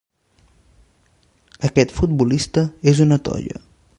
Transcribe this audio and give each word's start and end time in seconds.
Aquest 1.69 1.93
futbolista 1.99 2.65
és 2.95 3.05
una 3.09 3.21
toia. 3.29 3.65